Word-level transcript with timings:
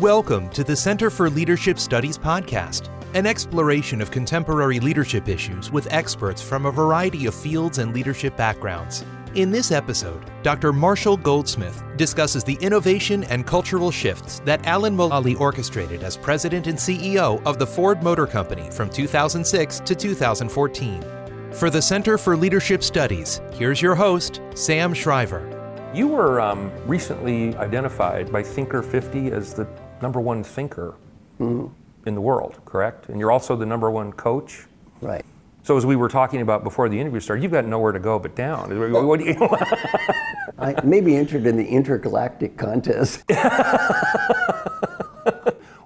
Welcome 0.00 0.48
to 0.50 0.64
the 0.64 0.74
Center 0.74 1.10
for 1.10 1.28
Leadership 1.28 1.78
Studies 1.78 2.16
podcast, 2.16 2.88
an 3.12 3.26
exploration 3.26 4.00
of 4.00 4.10
contemporary 4.10 4.80
leadership 4.80 5.28
issues 5.28 5.70
with 5.70 5.92
experts 5.92 6.40
from 6.40 6.64
a 6.64 6.72
variety 6.72 7.26
of 7.26 7.34
fields 7.34 7.76
and 7.76 7.92
leadership 7.92 8.34
backgrounds. 8.34 9.04
In 9.34 9.50
this 9.50 9.70
episode, 9.70 10.24
Dr. 10.42 10.72
Marshall 10.72 11.18
Goldsmith 11.18 11.84
discusses 11.98 12.42
the 12.42 12.56
innovation 12.62 13.24
and 13.24 13.46
cultural 13.46 13.90
shifts 13.90 14.40
that 14.46 14.64
Alan 14.64 14.96
Mulally 14.96 15.38
orchestrated 15.38 16.02
as 16.02 16.16
president 16.16 16.66
and 16.66 16.78
CEO 16.78 17.44
of 17.44 17.58
the 17.58 17.66
Ford 17.66 18.02
Motor 18.02 18.26
Company 18.26 18.70
from 18.70 18.88
2006 18.88 19.80
to 19.80 19.94
2014. 19.94 21.04
For 21.52 21.68
the 21.68 21.82
Center 21.82 22.16
for 22.16 22.38
Leadership 22.38 22.82
Studies, 22.82 23.42
here's 23.52 23.82
your 23.82 23.94
host, 23.94 24.40
Sam 24.54 24.94
Shriver. 24.94 25.58
You 25.92 26.08
were 26.08 26.40
um, 26.40 26.72
recently 26.86 27.54
identified 27.56 28.32
by 28.32 28.42
Thinker 28.42 28.80
50 28.80 29.32
as 29.32 29.52
the 29.52 29.68
number 30.02 30.20
one 30.20 30.42
thinker 30.42 30.96
mm-hmm. 31.38 31.66
in 32.06 32.14
the 32.14 32.20
world, 32.20 32.60
correct? 32.64 33.08
And 33.08 33.18
you're 33.18 33.30
also 33.30 33.56
the 33.56 33.66
number 33.66 33.90
one 33.90 34.12
coach. 34.12 34.66
Right. 35.00 35.24
So 35.62 35.76
as 35.76 35.84
we 35.84 35.94
were 35.96 36.08
talking 36.08 36.40
about 36.40 36.64
before 36.64 36.88
the 36.88 36.98
interview 36.98 37.20
started, 37.20 37.42
you've 37.42 37.52
got 37.52 37.66
nowhere 37.66 37.92
to 37.92 38.00
go 38.00 38.18
but 38.18 38.34
down. 38.34 38.70
What 39.06 39.20
do 39.20 39.26
you- 39.26 39.36
I 40.58 40.74
maybe 40.84 41.16
entered 41.16 41.46
in 41.46 41.56
the 41.56 41.66
intergalactic 41.66 42.56
contest. 42.56 43.22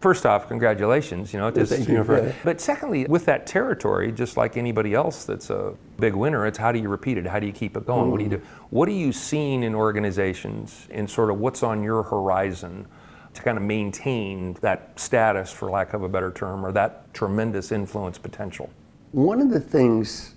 First 0.01 0.27
off, 0.27 0.49
congratulations. 0.49 1.33
You 1.33 1.41
know, 1.41 1.51
Thank 1.51 1.89
you 1.89 1.95
know, 1.95 2.01
you. 2.01 2.05
for- 2.05 2.27
Yeah. 2.27 2.33
but 2.45 2.61
secondly, 2.61 3.07
with 3.09 3.25
that 3.25 3.47
territory, 3.47 4.13
just 4.13 4.37
like 4.37 4.57
anybody 4.57 4.95
else 4.95 5.25
that's 5.25 5.51
a 5.51 5.75
big 5.99 6.15
winner, 6.15 6.47
it's 6.47 6.59
how 6.59 6.73
do 6.73 6.79
you 6.79 6.89
repeat 6.89 7.17
it? 7.19 7.27
How 7.27 7.41
do 7.41 7.47
you 7.47 7.53
keep 7.53 7.77
it 7.77 7.87
going? 7.87 8.11
What 8.11 8.19
do 8.19 8.25
you 8.25 8.31
mm-hmm. 8.31 8.45
do? 8.45 8.49
What 8.71 8.89
are 8.89 8.93
you 8.93 9.13
seeing 9.13 9.63
in 9.63 9.75
organizations, 9.75 10.87
and 10.91 11.09
sort 11.09 11.31
of 11.31 11.39
what's 11.39 11.63
on 11.63 11.83
your 11.83 12.03
horizon 12.03 12.87
to 13.35 13.43
kind 13.43 13.59
of 13.59 13.65
maintain 13.65 14.55
that 14.61 14.99
status, 14.99 15.51
for 15.51 15.71
lack 15.71 15.93
of 15.93 16.03
a 16.03 16.09
better 16.09 16.31
term, 16.31 16.65
or 16.65 16.73
that 16.73 17.13
tremendous 17.13 17.73
influence 17.73 18.19
potential? 18.19 18.71
One 19.13 19.41
of 19.41 19.51
the 19.51 19.61
things 19.61 20.35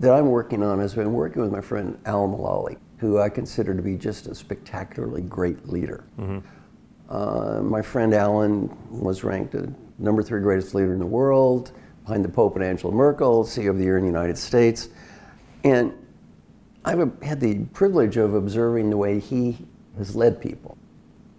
that 0.00 0.12
I'm 0.12 0.26
working 0.26 0.62
on 0.62 0.80
is 0.80 0.94
been 0.94 1.12
working 1.12 1.42
with 1.42 1.50
my 1.50 1.60
friend 1.60 1.98
Al 2.06 2.28
Mulally, 2.28 2.78
who 2.98 3.18
I 3.18 3.28
consider 3.28 3.74
to 3.74 3.82
be 3.82 3.96
just 3.96 4.26
a 4.26 4.34
spectacularly 4.34 5.22
great 5.22 5.68
leader. 5.68 6.04
Uh, 7.08 7.60
my 7.62 7.82
friend 7.82 8.14
Alan 8.14 8.70
was 8.90 9.24
ranked 9.24 9.52
the 9.52 9.72
number 9.98 10.22
three 10.22 10.40
greatest 10.40 10.74
leader 10.74 10.92
in 10.92 10.98
the 10.98 11.06
world, 11.06 11.72
behind 12.04 12.24
the 12.24 12.28
Pope 12.28 12.54
and 12.56 12.64
Angela 12.64 12.92
Merkel, 12.92 13.44
CEO 13.44 13.70
of 13.70 13.78
the 13.78 13.84
Year 13.84 13.96
in 13.98 14.02
the 14.02 14.10
United 14.10 14.38
States. 14.38 14.88
And 15.64 15.92
I've 16.84 17.22
had 17.22 17.40
the 17.40 17.64
privilege 17.66 18.16
of 18.16 18.34
observing 18.34 18.90
the 18.90 18.96
way 18.96 19.18
he 19.18 19.58
has 19.96 20.14
led 20.14 20.40
people. 20.40 20.78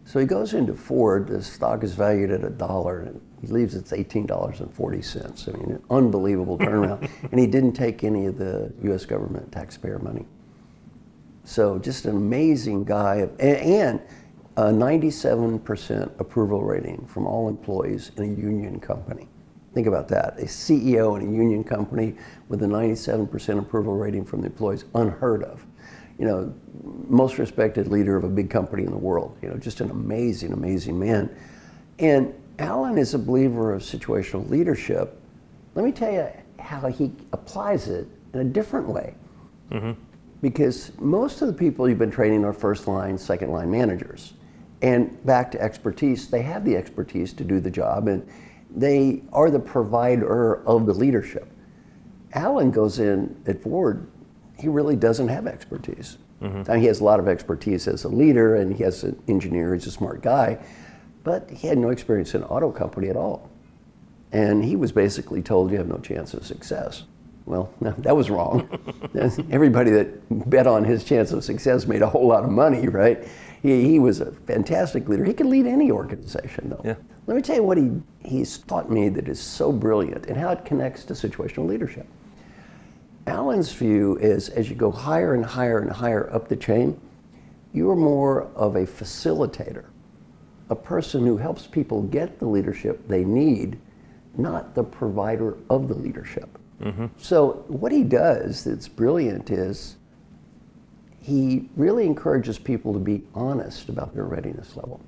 So 0.09 0.17
he 0.17 0.25
goes 0.25 0.55
into 0.55 0.73
Ford, 0.73 1.27
the 1.27 1.43
stock 1.43 1.83
is 1.83 1.93
valued 1.93 2.31
at 2.31 2.43
a 2.43 2.49
dollar, 2.49 3.01
and 3.01 3.21
he 3.41 3.45
leaves 3.45 3.75
it's 3.75 3.91
$18.40. 3.91 5.47
I 5.47 5.51
mean, 5.59 5.71
an 5.73 5.83
unbelievable 5.91 6.57
turnaround. 6.57 7.07
and 7.29 7.39
he 7.39 7.45
didn't 7.45 7.73
take 7.73 8.03
any 8.03 8.25
of 8.25 8.39
the 8.39 8.73
US 8.85 9.05
government 9.05 9.51
taxpayer 9.51 9.99
money. 9.99 10.25
So 11.43 11.77
just 11.77 12.05
an 12.05 12.15
amazing 12.15 12.85
guy, 12.85 13.29
and 13.39 14.01
a 14.57 14.63
97% 14.63 16.19
approval 16.19 16.63
rating 16.63 17.05
from 17.05 17.27
all 17.27 17.47
employees 17.47 18.09
in 18.17 18.23
a 18.23 18.35
union 18.35 18.79
company. 18.79 19.27
Think 19.75 19.85
about 19.85 20.07
that. 20.07 20.39
A 20.39 20.45
CEO 20.45 21.21
in 21.21 21.29
a 21.29 21.31
union 21.31 21.63
company 21.63 22.15
with 22.47 22.63
a 22.63 22.65
97% 22.65 23.59
approval 23.59 23.95
rating 23.95 24.25
from 24.25 24.41
the 24.41 24.47
employees, 24.47 24.85
unheard 24.95 25.43
of. 25.43 25.67
You 26.19 26.25
know, 26.25 26.53
most 27.07 27.39
respected 27.39 27.87
leader 27.87 28.15
of 28.15 28.23
a 28.23 28.29
big 28.29 28.49
company 28.49 28.83
in 28.83 28.91
the 28.91 28.97
world. 28.97 29.35
You 29.41 29.49
know, 29.49 29.55
just 29.55 29.81
an 29.81 29.89
amazing, 29.89 30.53
amazing 30.53 30.99
man. 30.99 31.35
And 31.97 32.33
Alan 32.59 32.97
is 32.97 33.13
a 33.13 33.19
believer 33.19 33.73
of 33.73 33.81
situational 33.81 34.47
leadership. 34.49 35.19
Let 35.75 35.85
me 35.85 35.91
tell 35.91 36.11
you 36.11 36.27
how 36.59 36.87
he 36.87 37.11
applies 37.33 37.87
it 37.87 38.07
in 38.33 38.41
a 38.41 38.43
different 38.43 38.87
way 38.87 39.15
mm-hmm. 39.71 39.91
because 40.41 40.91
most 40.99 41.41
of 41.41 41.47
the 41.47 41.53
people 41.53 41.87
you've 41.87 41.97
been 41.97 42.11
training 42.11 42.43
are 42.43 42.53
first 42.53 42.87
line, 42.87 43.17
second 43.17 43.51
line 43.51 43.71
managers. 43.71 44.33
And 44.81 45.23
back 45.25 45.51
to 45.51 45.61
expertise, 45.61 46.29
they 46.29 46.41
have 46.41 46.63
the 46.63 46.75
expertise 46.75 47.33
to 47.33 47.43
do 47.43 47.59
the 47.59 47.71
job 47.71 48.07
and 48.07 48.27
they 48.75 49.23
are 49.33 49.49
the 49.49 49.59
provider 49.59 50.65
of 50.67 50.85
the 50.85 50.93
leadership. 50.93 51.51
Alan 52.33 52.71
goes 52.71 52.99
in 52.99 53.41
at 53.47 53.61
Ford, 53.61 54.09
he 54.59 54.67
really 54.67 54.95
doesn't 54.95 55.29
have 55.29 55.47
expertise. 55.47 56.17
Now, 56.41 56.75
he 56.75 56.85
has 56.85 57.01
a 57.01 57.03
lot 57.03 57.19
of 57.19 57.27
expertise 57.27 57.87
as 57.87 58.05
a 58.05 58.07
leader 58.07 58.55
and 58.55 58.73
he 58.73 58.83
has 58.83 59.03
an 59.03 59.21
engineer, 59.27 59.73
he's 59.73 59.87
a 59.87 59.91
smart 59.91 60.21
guy, 60.21 60.57
but 61.23 61.49
he 61.49 61.67
had 61.67 61.77
no 61.77 61.89
experience 61.89 62.33
in 62.33 62.43
auto 62.43 62.71
company 62.71 63.09
at 63.09 63.17
all. 63.17 63.49
And 64.31 64.63
he 64.63 64.75
was 64.75 64.91
basically 64.91 65.41
told 65.41 65.71
you 65.71 65.77
have 65.77 65.87
no 65.87 65.97
chance 65.97 66.33
of 66.33 66.45
success. 66.45 67.03
Well, 67.45 67.73
that 67.81 68.15
was 68.15 68.29
wrong. 68.29 68.69
Everybody 69.51 69.91
that 69.91 70.49
bet 70.49 70.65
on 70.65 70.85
his 70.85 71.03
chance 71.03 71.31
of 71.33 71.43
success 71.43 71.87
made 71.87 72.01
a 72.01 72.07
whole 72.07 72.27
lot 72.27 72.43
of 72.43 72.51
money, 72.51 72.87
right? 72.87 73.27
He, 73.61 73.83
he 73.83 73.99
was 73.99 74.21
a 74.21 74.31
fantastic 74.31 75.09
leader. 75.09 75.25
He 75.25 75.33
could 75.33 75.47
lead 75.47 75.65
any 75.65 75.91
organization, 75.91 76.69
though. 76.69 76.81
Yeah. 76.85 76.95
Let 77.27 77.35
me 77.35 77.41
tell 77.41 77.57
you 77.57 77.63
what 77.63 77.77
he, 77.77 77.91
he's 78.23 78.59
taught 78.59 78.89
me 78.89 79.09
that 79.09 79.27
is 79.27 79.41
so 79.41 79.71
brilliant 79.71 80.27
and 80.27 80.37
how 80.37 80.51
it 80.51 80.63
connects 80.63 81.03
to 81.05 81.13
situational 81.13 81.67
leadership. 81.67 82.07
Alan's 83.29 83.71
view 83.71 84.17
is 84.17 84.49
as 84.49 84.69
you 84.69 84.75
go 84.75 84.91
higher 84.91 85.33
and 85.33 85.45
higher 85.45 85.79
and 85.79 85.91
higher 85.91 86.31
up 86.33 86.47
the 86.47 86.55
chain, 86.55 86.99
you 87.73 87.89
are 87.89 87.95
more 87.95 88.43
of 88.55 88.75
a 88.75 88.85
facilitator, 88.85 89.85
a 90.69 90.75
person 90.75 91.25
who 91.25 91.37
helps 91.37 91.67
people 91.67 92.01
get 92.03 92.39
the 92.39 92.47
leadership 92.47 93.07
they 93.07 93.23
need, 93.23 93.79
not 94.37 94.75
the 94.75 94.83
provider 94.83 95.57
of 95.69 95.87
the 95.87 95.93
leadership. 95.93 96.57
Mm-hmm. 96.81 97.07
So, 97.17 97.65
what 97.67 97.91
he 97.91 98.03
does 98.03 98.63
that's 98.63 98.87
brilliant 98.87 99.51
is 99.51 99.97
he 101.21 101.69
really 101.75 102.05
encourages 102.05 102.57
people 102.57 102.93
to 102.93 102.99
be 102.99 103.23
honest 103.35 103.89
about 103.89 104.13
their 104.15 104.23
readiness 104.23 104.75
level. 104.75 105.01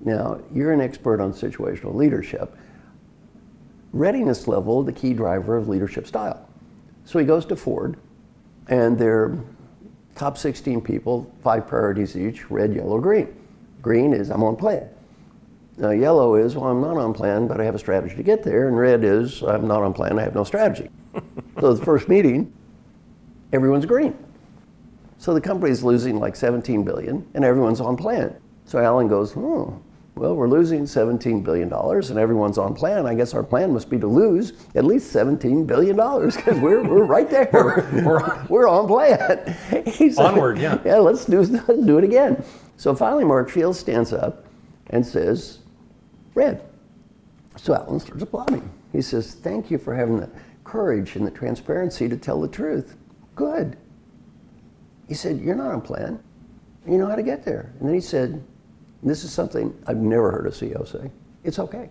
Now, 0.00 0.40
you're 0.52 0.72
an 0.72 0.80
expert 0.80 1.20
on 1.20 1.32
situational 1.32 1.94
leadership. 1.94 2.56
Readiness 3.92 4.46
level, 4.46 4.82
the 4.82 4.92
key 4.92 5.12
driver 5.12 5.56
of 5.56 5.68
leadership 5.68 6.06
style. 6.06 6.45
So 7.06 7.20
he 7.20 7.24
goes 7.24 7.46
to 7.46 7.56
Ford, 7.56 7.96
and 8.66 8.98
their 8.98 9.38
top 10.16 10.36
16 10.36 10.80
people, 10.80 11.32
five 11.40 11.66
priorities 11.66 12.16
each 12.16 12.50
red, 12.50 12.74
yellow, 12.74 13.00
green. 13.00 13.32
Green 13.80 14.12
is 14.12 14.28
I'm 14.28 14.42
on 14.42 14.56
plan. 14.56 14.88
Now, 15.76 15.90
yellow 15.90 16.34
is, 16.34 16.56
well, 16.56 16.66
I'm 16.66 16.80
not 16.80 16.96
on 16.96 17.14
plan, 17.14 17.46
but 17.46 17.60
I 17.60 17.64
have 17.64 17.76
a 17.76 17.78
strategy 17.78 18.16
to 18.16 18.22
get 18.24 18.42
there. 18.42 18.66
And 18.66 18.76
red 18.76 19.04
is, 19.04 19.42
I'm 19.42 19.68
not 19.68 19.84
on 19.84 19.92
plan, 19.92 20.18
I 20.18 20.22
have 20.22 20.34
no 20.34 20.42
strategy. 20.42 20.90
so 21.60 21.74
the 21.74 21.84
first 21.84 22.08
meeting, 22.08 22.52
everyone's 23.52 23.86
green. 23.86 24.16
So 25.18 25.32
the 25.32 25.40
company's 25.40 25.84
losing 25.84 26.18
like 26.18 26.34
17 26.34 26.82
billion, 26.82 27.24
and 27.34 27.44
everyone's 27.44 27.80
on 27.80 27.96
plan. 27.96 28.36
So 28.64 28.80
Alan 28.80 29.06
goes, 29.06 29.32
hmm, 29.32 29.76
well, 30.16 30.34
we're 30.34 30.48
losing 30.48 30.86
17 30.86 31.42
billion 31.42 31.68
dollars, 31.68 32.08
and 32.10 32.18
everyone's 32.18 32.56
on 32.56 32.74
plan. 32.74 33.06
I 33.06 33.14
guess 33.14 33.34
our 33.34 33.42
plan 33.42 33.72
must 33.72 33.90
be 33.90 33.98
to 33.98 34.06
lose 34.06 34.54
at 34.74 34.84
least 34.84 35.12
17 35.12 35.66
billion 35.66 35.94
dollars 35.94 36.36
because 36.36 36.58
we're, 36.58 36.82
we're 36.82 37.04
right 37.04 37.28
there. 37.28 37.48
we're, 37.52 38.46
we're 38.48 38.68
on 38.68 38.86
plan. 38.88 39.56
He's 39.86 40.16
like, 40.16 40.32
Onward, 40.32 40.58
yeah. 40.58 40.80
Yeah, 40.84 40.96
let's 40.96 41.26
do 41.26 41.42
let's 41.42 41.84
do 41.84 41.98
it 41.98 42.04
again. 42.04 42.42
So 42.76 42.94
finally, 42.94 43.24
Mark 43.24 43.50
Fields 43.50 43.78
stands 43.78 44.12
up 44.12 44.46
and 44.88 45.04
says, 45.04 45.58
"Red." 46.34 46.64
So 47.56 47.74
Alan 47.74 48.00
starts 48.00 48.22
applauding. 48.22 48.70
He 48.92 49.02
says, 49.02 49.34
"Thank 49.34 49.70
you 49.70 49.78
for 49.78 49.94
having 49.94 50.18
the 50.18 50.30
courage 50.64 51.16
and 51.16 51.26
the 51.26 51.30
transparency 51.30 52.08
to 52.08 52.16
tell 52.16 52.40
the 52.40 52.48
truth. 52.48 52.96
Good." 53.34 53.76
He 55.08 55.14
said, 55.14 55.40
You're 55.40 55.54
not 55.54 55.72
on 55.72 55.80
plan. 55.80 56.22
You 56.86 56.98
know 56.98 57.06
how 57.06 57.16
to 57.16 57.22
get 57.22 57.44
there. 57.44 57.72
And 57.78 57.88
then 57.88 57.94
he 57.94 58.00
said, 58.00 58.42
This 59.06 59.22
is 59.22 59.32
something 59.32 59.72
I've 59.86 59.98
never 59.98 60.32
heard 60.32 60.46
a 60.48 60.50
CEO 60.50 60.86
say. 60.86 61.10
It's 61.44 61.60
okay. 61.60 61.88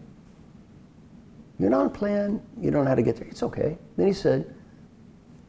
You're 1.58 1.70
not 1.70 1.82
on 1.82 1.90
plan. 1.92 2.42
You 2.60 2.70
don't 2.72 2.84
know 2.84 2.90
how 2.90 2.96
to 2.96 3.02
get 3.02 3.16
there. 3.16 3.28
It's 3.30 3.42
okay. 3.42 3.78
Then 3.96 4.08
he 4.08 4.14
said, 4.14 4.54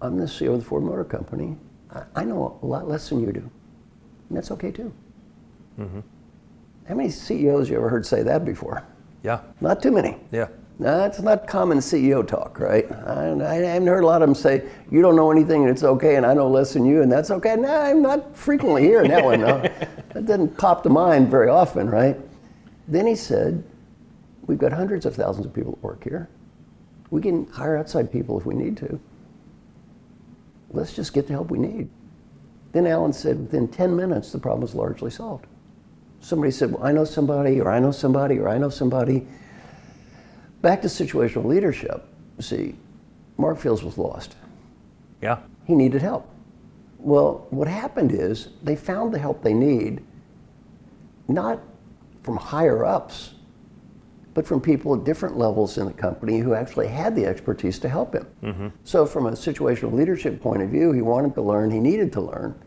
I'm 0.00 0.16
the 0.16 0.26
CEO 0.26 0.54
of 0.54 0.60
the 0.60 0.64
Ford 0.64 0.84
Motor 0.84 1.02
Company. 1.02 1.56
I, 1.90 2.04
I 2.14 2.24
know 2.24 2.60
a 2.62 2.66
lot 2.66 2.88
less 2.88 3.08
than 3.08 3.20
you 3.20 3.32
do. 3.32 3.50
And 4.28 4.38
that's 4.38 4.52
okay 4.52 4.70
too. 4.70 4.94
Mm-hmm. 5.80 6.00
How 6.88 6.94
many 6.94 7.10
CEOs 7.10 7.68
you 7.68 7.76
ever 7.76 7.88
heard 7.88 8.06
say 8.06 8.22
that 8.22 8.44
before? 8.44 8.84
Yeah, 9.24 9.40
Not 9.60 9.82
too 9.82 9.90
many. 9.90 10.16
yeah. 10.30 10.46
That's 10.78 11.20
not 11.20 11.46
common 11.46 11.78
CEO 11.78 12.26
talk, 12.26 12.60
right? 12.60 12.90
I, 12.92 13.30
I 13.30 13.54
haven't 13.54 13.88
heard 13.88 14.04
a 14.04 14.06
lot 14.06 14.20
of 14.20 14.28
them 14.28 14.34
say, 14.34 14.68
you 14.90 15.00
don't 15.00 15.16
know 15.16 15.30
anything 15.30 15.62
and 15.62 15.70
it's 15.70 15.82
okay, 15.82 16.16
and 16.16 16.26
I 16.26 16.34
know 16.34 16.48
less 16.48 16.74
than 16.74 16.84
you, 16.84 17.00
and 17.00 17.10
that's 17.10 17.30
okay. 17.30 17.56
No, 17.56 17.74
I'm 17.74 18.02
not 18.02 18.36
frequently 18.36 18.82
hearing 18.82 19.10
that 19.10 19.24
one, 19.24 19.40
no. 19.40 19.62
That 20.12 20.26
doesn't 20.26 20.56
pop 20.56 20.82
to 20.84 20.88
mind 20.88 21.30
very 21.30 21.50
often, 21.50 21.90
right? 21.90 22.16
Then 22.88 23.06
he 23.06 23.14
said, 23.14 23.62
we've 24.46 24.58
got 24.58 24.72
hundreds 24.72 25.04
of 25.04 25.14
thousands 25.14 25.46
of 25.46 25.52
people 25.52 25.72
that 25.72 25.82
work 25.82 26.04
here. 26.04 26.28
We 27.10 27.20
can 27.20 27.46
hire 27.48 27.76
outside 27.76 28.10
people 28.10 28.38
if 28.38 28.46
we 28.46 28.54
need 28.54 28.76
to. 28.78 28.98
Let's 30.70 30.94
just 30.94 31.12
get 31.12 31.26
the 31.26 31.34
help 31.34 31.50
we 31.50 31.58
need. 31.58 31.88
Then 32.72 32.86
Alan 32.86 33.12
said, 33.12 33.38
within 33.38 33.68
10 33.68 33.94
minutes, 33.96 34.32
the 34.32 34.38
problem 34.38 34.62
was 34.62 34.74
largely 34.74 35.10
solved. 35.10 35.46
somebody 36.20 36.50
said, 36.50 36.72
well, 36.72 36.84
I 36.84 36.92
know 36.92 37.04
somebody, 37.04 37.60
or 37.60 37.70
I 37.70 37.78
know 37.78 37.92
somebody, 37.92 38.38
or 38.38 38.48
I 38.48 38.58
know 38.58 38.70
somebody. 38.70 39.26
Back 40.66 40.82
to 40.82 40.88
situational 40.88 41.44
leadership. 41.44 42.08
See, 42.40 42.74
Mark 43.38 43.56
Fields 43.56 43.84
was 43.84 43.96
lost. 43.96 44.34
Yeah. 45.22 45.38
He 45.64 45.76
needed 45.76 46.02
help. 46.02 46.28
Well, 46.98 47.46
what 47.50 47.68
happened 47.68 48.10
is 48.10 48.48
they 48.64 48.74
found 48.74 49.14
the 49.14 49.18
help 49.20 49.44
they 49.44 49.54
need, 49.54 50.02
not 51.28 51.60
from 52.24 52.36
higher 52.36 52.84
ups, 52.84 53.34
but 54.34 54.44
from 54.44 54.60
people 54.60 54.92
at 54.96 55.04
different 55.04 55.38
levels 55.38 55.78
in 55.78 55.86
the 55.86 55.92
company 55.92 56.40
who 56.40 56.52
actually 56.52 56.88
had 56.88 57.14
the 57.14 57.26
expertise 57.26 57.78
to 57.78 57.88
help 57.88 58.12
him. 58.12 58.26
Mm-hmm. 58.42 58.68
So, 58.82 59.06
from 59.06 59.26
a 59.26 59.32
situational 59.34 59.92
leadership 59.92 60.40
point 60.40 60.62
of 60.62 60.70
view, 60.70 60.90
he 60.90 61.00
wanted 61.00 61.36
to 61.36 61.42
learn, 61.42 61.70
he 61.70 61.78
needed 61.78 62.12
to 62.14 62.20
learn. 62.20 62.60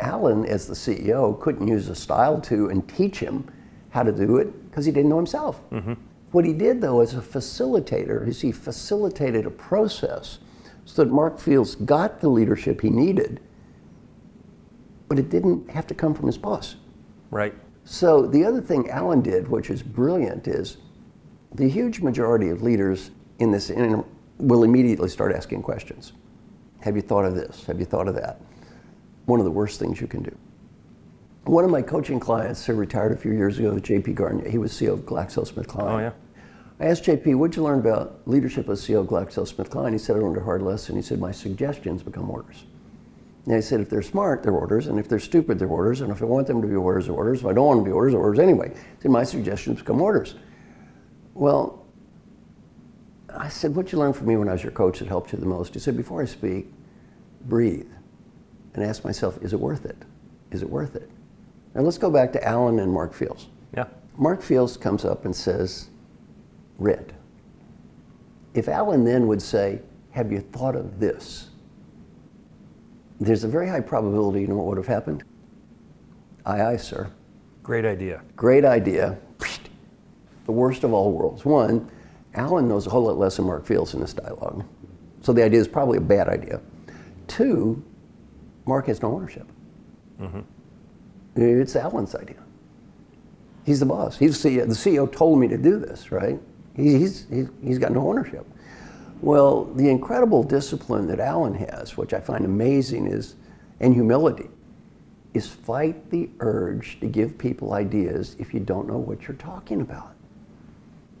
Alan, 0.00 0.44
as 0.44 0.66
the 0.66 0.74
CEO, 0.74 1.38
couldn't 1.38 1.68
use 1.68 1.88
a 1.88 1.94
style 1.94 2.40
to 2.40 2.68
and 2.68 2.88
teach 2.88 3.20
him 3.20 3.48
how 3.90 4.02
to 4.02 4.10
do 4.10 4.38
it 4.38 4.68
because 4.68 4.84
he 4.84 4.90
didn't 4.90 5.10
know 5.10 5.18
himself. 5.18 5.60
Mm-hmm. 5.70 5.94
What 6.30 6.44
he 6.44 6.52
did, 6.52 6.80
though, 6.80 7.00
as 7.00 7.14
a 7.14 7.20
facilitator, 7.20 8.26
is 8.26 8.40
he 8.42 8.52
facilitated 8.52 9.46
a 9.46 9.50
process 9.50 10.38
so 10.84 11.04
that 11.04 11.10
Mark 11.10 11.38
Fields 11.38 11.74
got 11.74 12.20
the 12.20 12.28
leadership 12.28 12.80
he 12.80 12.90
needed, 12.90 13.40
but 15.08 15.18
it 15.18 15.30
didn't 15.30 15.70
have 15.70 15.86
to 15.86 15.94
come 15.94 16.14
from 16.14 16.26
his 16.26 16.38
boss. 16.38 16.76
Right. 17.30 17.54
So 17.84 18.26
the 18.26 18.44
other 18.44 18.60
thing 18.60 18.90
Alan 18.90 19.22
did, 19.22 19.48
which 19.48 19.70
is 19.70 19.82
brilliant, 19.82 20.46
is 20.46 20.76
the 21.54 21.68
huge 21.68 22.00
majority 22.00 22.50
of 22.50 22.62
leaders 22.62 23.10
in 23.38 23.50
this 23.50 23.70
in, 23.70 24.04
will 24.38 24.64
immediately 24.64 25.08
start 25.08 25.34
asking 25.34 25.62
questions. 25.62 26.12
Have 26.80 26.96
you 26.96 27.02
thought 27.02 27.24
of 27.24 27.34
this? 27.34 27.64
Have 27.64 27.80
you 27.80 27.86
thought 27.86 28.08
of 28.08 28.14
that? 28.14 28.40
One 29.24 29.40
of 29.40 29.44
the 29.44 29.50
worst 29.50 29.78
things 29.78 30.00
you 30.00 30.06
can 30.06 30.22
do. 30.22 30.36
One 31.48 31.64
of 31.64 31.70
my 31.70 31.80
coaching 31.80 32.20
clients 32.20 32.66
who 32.66 32.74
retired 32.74 33.10
a 33.10 33.16
few 33.16 33.32
years 33.32 33.58
ago, 33.58 33.78
J.P. 33.78 34.12
Garnier, 34.12 34.50
he 34.50 34.58
was 34.58 34.70
CEO 34.70 34.92
of 34.92 35.00
GlaxoSmithKline. 35.06 35.94
Oh, 35.94 35.98
yeah. 35.98 36.12
I 36.78 36.90
asked 36.90 37.04
JP, 37.04 37.36
what'd 37.36 37.56
you 37.56 37.62
learn 37.62 37.78
about 37.78 38.20
leadership 38.26 38.68
as 38.68 38.82
CEO 38.82 39.00
of 39.00 39.06
GlaxoSmithKline? 39.06 39.92
He 39.92 39.98
said, 39.98 40.16
I 40.16 40.18
learned 40.18 40.36
a 40.36 40.42
hard 40.42 40.60
lesson. 40.60 40.94
He 40.94 41.00
said, 41.00 41.18
my 41.18 41.32
suggestions 41.32 42.02
become 42.02 42.28
orders. 42.30 42.64
And 43.46 43.54
I 43.54 43.60
said, 43.60 43.80
if 43.80 43.88
they're 43.88 44.02
smart, 44.02 44.42
they're 44.42 44.52
orders, 44.52 44.88
and 44.88 44.98
if 44.98 45.08
they're 45.08 45.18
stupid, 45.18 45.58
they're 45.58 45.68
orders, 45.68 46.02
and 46.02 46.12
if 46.12 46.20
I 46.20 46.26
want 46.26 46.48
them 46.48 46.60
to 46.60 46.68
be 46.68 46.74
orders, 46.74 47.06
they're 47.06 47.14
orders. 47.14 47.40
If 47.40 47.46
I 47.46 47.54
don't 47.54 47.66
want 47.66 47.78
them 47.78 47.84
to 47.86 47.88
be 47.88 47.94
orders, 47.94 48.12
they're 48.12 48.20
orders 48.20 48.40
anyway. 48.40 48.68
He 48.68 49.02
said, 49.02 49.10
my 49.10 49.24
suggestions 49.24 49.78
become 49.78 50.02
orders. 50.02 50.34
Well, 51.32 51.86
I 53.34 53.48
said, 53.48 53.74
what'd 53.74 53.90
you 53.90 53.98
learn 53.98 54.12
from 54.12 54.26
me 54.26 54.36
when 54.36 54.50
I 54.50 54.52
was 54.52 54.62
your 54.62 54.72
coach 54.72 54.98
that 54.98 55.08
helped 55.08 55.32
you 55.32 55.38
the 55.38 55.46
most? 55.46 55.72
He 55.72 55.80
said, 55.80 55.96
before 55.96 56.20
I 56.20 56.26
speak, 56.26 56.70
breathe 57.46 57.88
and 58.74 58.84
ask 58.84 59.02
myself, 59.02 59.42
is 59.42 59.54
it 59.54 59.60
worth 59.60 59.86
it? 59.86 59.96
Is 60.50 60.60
it 60.60 60.68
worth 60.68 60.94
it? 60.94 61.10
Now 61.74 61.82
let's 61.82 61.98
go 61.98 62.10
back 62.10 62.32
to 62.32 62.44
Alan 62.44 62.78
and 62.78 62.92
Mark 62.92 63.12
Fields. 63.14 63.48
Yeah. 63.76 63.86
Mark 64.16 64.42
Fields 64.42 64.76
comes 64.76 65.04
up 65.04 65.24
and 65.24 65.34
says, 65.34 65.90
red. 66.78 67.14
If 68.54 68.68
Alan 68.68 69.04
then 69.04 69.26
would 69.26 69.42
say, 69.42 69.80
have 70.10 70.32
you 70.32 70.40
thought 70.40 70.74
of 70.74 70.98
this? 70.98 71.50
There's 73.20 73.44
a 73.44 73.48
very 73.48 73.68
high 73.68 73.80
probability, 73.80 74.40
you 74.40 74.46
know 74.46 74.56
what 74.56 74.66
would 74.66 74.78
have 74.78 74.86
happened? 74.86 75.24
Aye, 76.46 76.62
aye, 76.62 76.76
sir. 76.76 77.10
Great 77.62 77.84
idea. 77.84 78.22
Great 78.36 78.64
idea. 78.64 79.18
The 80.46 80.52
worst 80.52 80.82
of 80.82 80.92
all 80.94 81.12
worlds. 81.12 81.44
One, 81.44 81.90
Alan 82.34 82.68
knows 82.68 82.86
a 82.86 82.90
whole 82.90 83.02
lot 83.02 83.18
less 83.18 83.36
than 83.36 83.46
Mark 83.46 83.66
Fields 83.66 83.92
in 83.92 84.00
this 84.00 84.14
dialogue. 84.14 84.64
So 85.20 85.32
the 85.32 85.44
idea 85.44 85.60
is 85.60 85.68
probably 85.68 85.98
a 85.98 86.00
bad 86.00 86.28
idea. 86.28 86.60
Two, 87.26 87.84
Mark 88.64 88.86
has 88.86 89.02
no 89.02 89.12
ownership. 89.14 89.46
Mm-hmm. 90.20 90.40
It's 91.42 91.76
Alan's 91.76 92.14
idea. 92.14 92.42
He's 93.64 93.80
the 93.80 93.86
boss. 93.86 94.18
He's 94.18 94.40
the 94.42 94.48
CEO. 94.48 94.66
The 94.66 94.74
CEO 94.74 95.10
told 95.12 95.38
me 95.38 95.48
to 95.48 95.58
do 95.58 95.78
this, 95.78 96.10
right? 96.10 96.38
He- 96.74 96.98
He's, 96.98 97.26
he's, 97.28 97.48
he's 97.62 97.78
got 97.78 97.92
no 97.92 98.08
ownership. 98.08 98.46
Well, 99.20 99.64
the 99.64 99.88
incredible 99.88 100.42
discipline 100.44 101.06
that 101.08 101.18
Alan 101.20 101.54
has, 101.54 101.96
which 101.96 102.14
I 102.14 102.20
find 102.20 102.44
amazing, 102.44 103.06
is, 103.08 103.34
and 103.80 103.92
humility, 103.92 104.48
is 105.34 105.48
fight 105.48 106.08
the 106.10 106.30
urge 106.40 107.00
to 107.00 107.06
give 107.06 107.36
people 107.36 107.72
ideas 107.72 108.36
if 108.38 108.54
you 108.54 108.60
don't 108.60 108.86
know 108.86 108.96
what 108.96 109.26
you're 109.26 109.36
talking 109.36 109.80
about. 109.80 110.14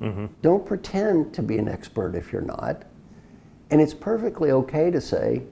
Mm-hmm. 0.00 0.26
Don't 0.42 0.64
pretend 0.64 1.34
to 1.34 1.42
be 1.42 1.58
an 1.58 1.68
expert 1.68 2.14
if 2.14 2.32
you're 2.32 2.40
not. 2.42 2.84
And 3.70 3.80
it's 3.80 3.94
perfectly 3.94 4.52
okay 4.52 4.90
to 4.90 5.00
say, 5.00 5.42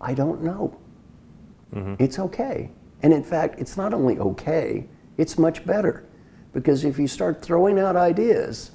I 0.00 0.14
don't 0.14 0.42
know. 0.42 0.76
Mm-hmm. 1.74 2.02
It's 2.02 2.18
okay. 2.18 2.70
And 3.04 3.12
in 3.12 3.22
fact, 3.22 3.60
it's 3.60 3.76
not 3.76 3.92
only 3.92 4.18
okay, 4.18 4.86
it's 5.18 5.36
much 5.36 5.66
better. 5.66 6.06
Because 6.54 6.86
if 6.86 6.98
you 6.98 7.06
start 7.06 7.42
throwing 7.42 7.78
out 7.78 7.96
ideas, 7.96 8.70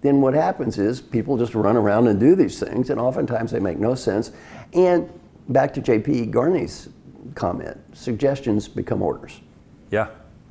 then 0.00 0.22
what 0.22 0.32
happens 0.32 0.78
is 0.78 1.02
people 1.02 1.36
just 1.36 1.54
run 1.54 1.76
around 1.76 2.06
and 2.06 2.18
do 2.18 2.34
these 2.34 2.58
things, 2.58 2.88
and 2.88 2.98
oftentimes 2.98 3.50
they 3.50 3.60
make 3.60 3.78
no 3.78 3.94
sense. 3.94 4.32
And 4.72 5.10
back 5.50 5.74
to 5.74 5.82
JP 5.82 6.30
Garnier's 6.30 6.88
comment 7.34 7.78
suggestions 7.92 8.66
become 8.66 9.02
orders. 9.02 9.42
Yeah. 9.90 10.08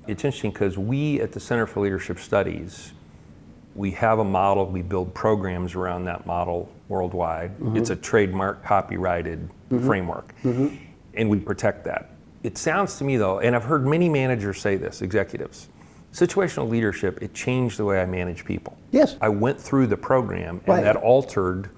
It's 0.07 0.23
interesting 0.23 0.51
because 0.51 0.77
we 0.77 1.19
at 1.19 1.31
the 1.31 1.39
Center 1.39 1.65
for 1.65 1.79
Leadership 1.79 2.19
Studies, 2.19 2.93
we 3.73 3.89
have 3.91 4.19
a 4.19 4.23
model, 4.23 4.67
we 4.67 4.83
build 4.83 5.15
programs 5.15 5.73
around 5.73 6.03
that 6.03 6.27
model 6.27 6.71
worldwide. 6.89 7.57
Mm-hmm. 7.57 7.77
It's 7.77 7.89
a 7.89 7.95
trademark 7.95 8.63
copyrighted 8.63 9.49
mm-hmm. 9.71 9.83
framework. 9.83 10.35
Mm-hmm. 10.43 10.75
And 11.15 11.29
we 11.29 11.39
protect 11.39 11.85
that. 11.85 12.12
It 12.43 12.57
sounds 12.57 12.97
to 12.97 13.03
me 13.03 13.17
though, 13.17 13.39
and 13.39 13.55
I've 13.55 13.63
heard 13.63 13.87
many 13.87 14.09
managers 14.09 14.59
say 14.61 14.75
this, 14.75 15.01
executives, 15.01 15.69
situational 16.11 16.69
leadership, 16.69 17.19
it 17.21 17.33
changed 17.33 17.79
the 17.79 17.85
way 17.85 18.01
I 18.01 18.05
manage 18.05 18.45
people. 18.45 18.77
Yes. 18.91 19.15
I 19.21 19.29
went 19.29 19.59
through 19.59 19.87
the 19.87 19.97
program 19.97 20.59
and 20.59 20.67
Right. 20.67 20.83
that 20.83 20.97
altered, 20.97 21.69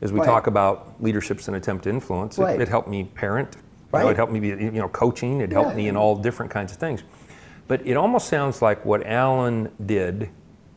as 0.00 0.12
we 0.12 0.20
Right. 0.20 0.26
talk 0.26 0.46
about 0.46 0.94
leadership's 1.02 1.48
an 1.48 1.54
attempt 1.54 1.84
to 1.84 1.90
influence, 1.90 2.38
it- 2.38 2.42
Right. 2.42 2.60
it, 2.60 2.68
helped 2.68 2.88
me 2.88 3.04
parent. 3.14 3.56
You 3.56 3.98
know, 3.98 4.04
Right. 4.06 4.10
it 4.12 4.16
helped 4.16 4.32
me 4.32 4.40
be, 4.40 4.48
you 4.48 4.70
know, 4.72 4.88
coaching. 4.88 5.40
It 5.40 5.52
helped 5.52 5.70
Yeah. 5.70 5.76
me 5.76 5.88
in 5.88 5.96
all 5.96 6.16
different 6.16 6.50
kinds 6.50 6.72
of 6.72 6.78
things. 6.78 7.02
But 7.66 7.80
it 7.86 7.96
almost 7.96 8.28
sounds 8.28 8.62
like 8.62 8.84
what 8.84 9.04
Alan 9.06 9.70
did 9.84 10.28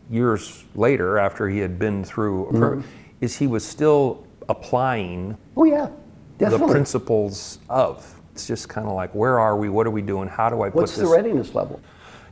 years 0.10 0.66
later, 0.76 1.18
after 1.20 1.48
he 1.50 1.60
had 1.60 1.78
been 1.78 2.04
through, 2.04 2.44
a 2.44 2.48
Mm-hmm. 2.48 2.58
pro- 2.60 2.84
is 3.22 3.38
he 3.38 3.48
was 3.48 3.64
still 3.66 4.24
applying 4.50 5.38
Oh, 5.56 5.64
yeah, 5.64 5.88
the 6.38 6.58
principles 6.60 7.60
of. 7.70 8.17
It's 8.38 8.46
just 8.46 8.70
kind 8.70 8.86
of 8.88 8.94
like, 8.94 9.16
where 9.16 9.40
are 9.40 9.58
we? 9.58 9.68
What 9.68 9.88
are 9.88 9.90
we 9.90 10.04
doing? 10.04 10.28
How 10.30 10.48
do 10.52 10.62
I 10.62 10.70
What's 10.70 10.92
put 10.92 11.00
the 11.02 11.08
this? 11.08 11.18
readiness 11.18 11.56
level? 11.56 11.82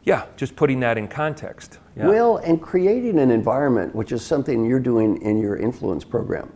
Yeah, 0.03 0.27
just 0.38 0.55
putting 0.55 0.79
that 0.81 1.00
in 1.00 1.07
context. 1.07 1.79
Yeah. 1.97 2.05
Well, 2.05 2.38
and 2.38 2.62
creating 2.62 3.17
an 3.17 3.31
environment, 3.31 3.95
which 3.95 4.12
is 4.12 4.24
something 4.24 4.63
you're 4.67 4.79
doing 4.79 5.19
in 5.24 5.39
your 5.39 5.55
influence 5.55 6.03
program, 6.03 6.53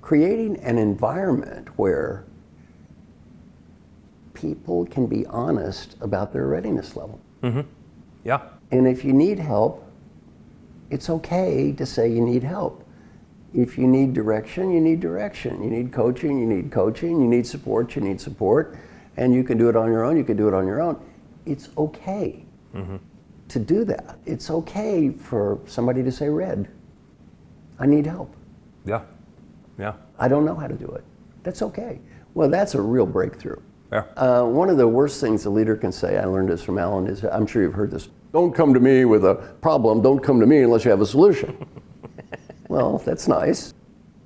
creating 0.00 0.56
an 0.60 0.78
environment 0.78 1.68
where 1.76 2.24
people 4.32 4.86
can 4.86 5.06
be 5.06 5.26
honest 5.26 5.96
about 6.00 6.32
their 6.32 6.46
readiness 6.46 6.96
level. 6.96 7.20
Mm-hmm. 7.42 7.68
yeah. 8.24 8.40
And 8.70 8.88
if 8.88 9.04
you 9.04 9.12
need 9.12 9.38
help, 9.38 9.84
it's 10.88 11.10
okay 11.10 11.72
to 11.72 11.84
say 11.84 12.10
you 12.10 12.22
need 12.22 12.42
help. 12.42 12.88
If 13.52 13.76
you 13.76 13.86
need 13.86 14.12
direction, 14.12 14.72
you 14.72 14.80
need 14.80 15.00
direction. 15.00 15.62
You 15.62 15.70
need 15.70 15.92
coaching, 15.92 16.38
you 16.38 16.46
need 16.46 16.70
coaching. 16.70 17.20
You 17.20 17.26
need 17.26 17.46
support, 17.46 17.96
you 17.96 18.02
need 18.02 18.20
support. 18.20 18.78
And 19.16 19.34
you 19.34 19.42
can 19.42 19.58
do 19.58 19.68
it 19.68 19.76
on 19.76 19.88
your 19.88 20.04
own, 20.04 20.16
you 20.16 20.24
can 20.24 20.36
do 20.36 20.48
it 20.48 20.54
on 20.54 20.66
your 20.66 20.80
own. 20.80 21.00
It's 21.46 21.70
okay 21.76 22.44
to 23.48 23.58
do 23.58 23.84
that. 23.84 24.18
It's 24.26 24.50
okay 24.50 25.10
for 25.10 25.58
somebody 25.66 26.02
to 26.04 26.12
say, 26.12 26.28
Red, 26.28 26.68
I 27.78 27.86
need 27.86 28.06
help. 28.06 28.34
Yeah. 28.84 29.02
Yeah. 29.78 29.94
I 30.18 30.28
don't 30.28 30.44
know 30.44 30.54
how 30.54 30.68
to 30.68 30.74
do 30.74 30.86
it. 30.86 31.04
That's 31.42 31.62
okay. 31.62 32.00
Well, 32.34 32.48
that's 32.48 32.74
a 32.74 32.80
real 32.80 33.06
breakthrough. 33.06 33.60
Yeah. 33.90 34.04
Uh, 34.16 34.44
one 34.44 34.70
of 34.70 34.76
the 34.76 34.86
worst 34.86 35.20
things 35.20 35.46
a 35.46 35.50
leader 35.50 35.74
can 35.74 35.90
say, 35.90 36.18
I 36.18 36.24
learned 36.26 36.48
this 36.48 36.62
from 36.62 36.78
Alan, 36.78 37.08
is 37.08 37.24
I'm 37.24 37.46
sure 37.46 37.62
you've 37.62 37.74
heard 37.74 37.90
this 37.90 38.08
don't 38.32 38.52
come 38.52 38.72
to 38.74 38.80
me 38.80 39.04
with 39.04 39.24
a 39.24 39.34
problem, 39.60 40.02
don't 40.02 40.20
come 40.20 40.38
to 40.38 40.46
me 40.46 40.62
unless 40.62 40.84
you 40.84 40.90
have 40.90 41.00
a 41.00 41.06
solution. 41.06 41.66
well, 42.70 42.98
that's 42.98 43.26
nice. 43.26 43.74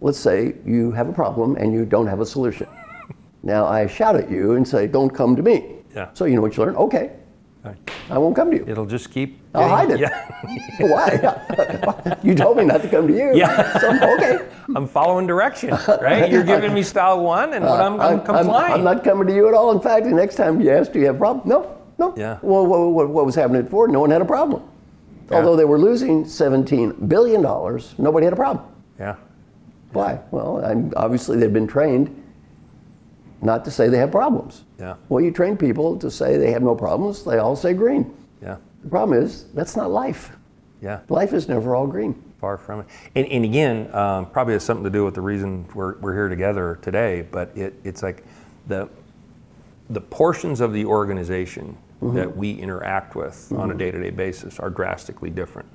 Let's 0.01 0.19
say 0.19 0.55
you 0.67 0.93
have 0.93 1.09
a 1.09 1.13
problem 1.13 1.57
and 1.57 1.73
you 1.73 1.85
don't 1.85 2.07
have 2.07 2.21
a 2.21 2.27
solution. 2.27 2.69
Now 3.43 3.67
I 3.67 3.87
shout 3.87 4.17
at 4.17 4.31
you 4.31 4.53
and 4.53 4.67
say, 4.67 4.87
don't 4.87 5.11
come 5.11 5.37
to 5.37 5.43
me. 5.43 5.57
Yeah. 5.95 6.09
So 6.15 6.25
you 6.25 6.35
know 6.35 6.41
what 6.41 6.57
you 6.57 6.65
learn? 6.65 6.77
Okay, 6.77 7.11
Right. 7.65 7.91
I 8.11 8.19
won't 8.19 8.37
come 8.37 8.51
to 8.51 8.59
you. 8.59 8.65
It'll 8.69 8.85
just 8.85 9.11
keep. 9.11 9.41
I'll 9.55 9.69
hide 9.69 9.91
it. 9.91 9.99
Yeah. 9.99 10.13
Why? 10.81 12.19
you 12.23 12.35
told 12.35 12.59
me 12.59 12.65
not 12.65 12.83
to 12.83 12.89
come 12.91 13.09
to 13.09 13.15
you. 13.15 13.35
Yeah. 13.35 13.79
So, 13.79 13.89
okay. 14.17 14.47
I'm 14.77 14.87
following 14.87 15.27
direction, 15.27 15.71
right? 16.03 16.31
You're 16.31 16.45
giving 16.45 16.75
me 16.75 16.83
style 16.83 17.25
one, 17.25 17.55
and 17.55 17.65
what 17.65 17.81
uh, 17.81 17.87
I'm, 17.87 18.01
I'm 18.01 18.21
complying. 18.23 18.75
I'm 18.75 18.85
not 18.85 19.03
coming 19.03 19.27
to 19.29 19.35
you 19.35 19.49
at 19.49 19.55
all. 19.55 19.73
In 19.73 19.81
fact, 19.81 20.05
the 20.05 20.11
next 20.11 20.35
time 20.35 20.61
you 20.61 20.71
ask, 20.73 20.93
do 20.93 20.99
you 20.99 21.07
have 21.07 21.17
a 21.17 21.19
problem? 21.19 21.49
No, 21.49 21.81
no. 21.99 22.15
Yeah. 22.19 22.39
Well, 22.43 22.67
what, 22.67 22.81
what, 22.91 23.09
what 23.09 23.25
was 23.25 23.35
happening 23.35 23.63
before? 23.63 23.89
No 23.89 24.01
one 24.01 24.11
had 24.11 24.21
a 24.21 24.27
problem. 24.27 24.63
Yeah. 25.31 25.37
Although 25.37 25.57
they 25.57 25.65
were 25.65 25.79
losing 25.79 26.25
$17 26.25 27.09
billion, 27.09 27.43
nobody 27.99 28.25
had 28.25 28.33
a 28.33 28.37
problem. 28.37 28.67
yeah. 28.99 29.17
Why? 29.93 30.19
Well, 30.33 30.65
I'm, 30.65 30.93
obviously 30.97 31.39
they've 31.39 31.53
been 31.53 31.69
trained. 31.69 32.11
not 33.41 33.65
to 33.65 33.71
say 33.71 33.89
they 33.89 33.99
have 33.99 34.11
problems. 34.11 34.65
Yeah. 34.79 34.97
Well, 35.09 35.23
you 35.23 35.31
train 35.31 35.57
people 35.57 35.97
to 35.99 36.11
say 36.11 36.37
they 36.37 36.51
have 36.51 36.63
no 36.63 36.75
problems, 36.75 37.25
they 37.25 37.39
all 37.39 37.55
say 37.55 37.75
green. 37.75 38.13
Yeah. 38.43 38.57
The 38.83 38.91
problem 38.91 39.23
is, 39.23 39.45
that's 39.55 39.77
not 39.77 39.91
life. 39.91 40.33
Yeah. 40.83 41.01
Life 41.09 41.33
is 41.33 41.49
never 41.49 41.75
all 41.77 41.87
green. 41.87 42.21
Far 42.41 42.59
from 42.59 42.81
it. 42.81 42.87
And, 43.15 43.27
and 43.29 43.45
again, 43.45 43.95
um, 43.95 44.27
probably 44.31 44.55
has 44.55 44.65
something 44.65 44.85
to 44.85 44.91
do 44.91 45.05
with 45.05 45.15
the 45.15 45.21
reason 45.21 45.67
we're, 45.75 45.97
we're 45.99 46.13
here 46.13 46.29
together 46.29 46.79
today, 46.83 47.27
but 47.31 47.57
it, 47.57 47.75
it's 47.85 48.03
like 48.03 48.25
the, 48.67 48.89
the 49.91 50.01
portions 50.01 50.61
of 50.61 50.73
the 50.73 50.85
organization 50.85 51.77
Mm-hmm. 52.01 52.17
that 52.17 52.37
we 52.37 52.53
interact 52.53 53.15
with 53.15 53.51
on 53.53 53.71
a 53.71 53.75
day 53.75 53.91
to 53.91 53.99
day 53.99 54.11
basis 54.11 54.59
are 54.59 54.69
drastically 54.69 55.31
different. 55.31 55.69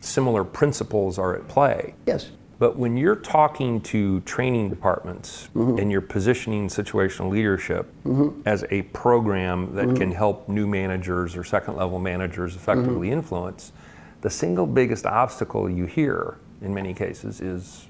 Similar 0.00 0.42
principles 0.44 1.18
are 1.18 1.36
at 1.36 1.46
play. 1.46 1.94
Yes. 2.06 2.30
But 2.58 2.76
when 2.76 2.96
you're 2.96 3.16
talking 3.16 3.80
to 3.82 4.20
training 4.20 4.70
departments 4.70 5.50
mm-hmm. 5.54 5.78
and 5.78 5.90
you're 5.92 6.00
positioning 6.00 6.68
situational 6.68 7.30
leadership 7.30 7.92
mm-hmm. 8.04 8.40
as 8.46 8.64
a 8.70 8.82
program 8.82 9.74
that 9.74 9.96
can 9.96 10.10
help 10.12 10.48
new 10.48 10.66
managers 10.66 11.36
or 11.36 11.44
second 11.44 11.76
level 11.76 11.98
managers 11.98 12.56
effectively 12.56 13.10
influence, 13.10 13.72
the 14.20 14.30
single 14.30 14.66
biggest 14.66 15.06
obstacle 15.06 15.68
you 15.68 15.86
hear 15.86 16.38
in 16.60 16.72
many 16.72 16.94
cases 16.94 17.40
is 17.40 17.86